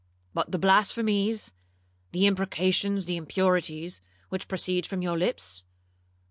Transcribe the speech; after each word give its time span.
'—'But 0.33 0.51
the 0.51 0.57
blasphemies, 0.57 1.51
the 2.11 2.25
imprecations, 2.25 3.05
the 3.05 3.17
impurities, 3.17 4.01
which 4.29 4.47
proceed 4.47 4.87
from 4.87 5.03
your 5.03 5.15
lips?' 5.15 5.61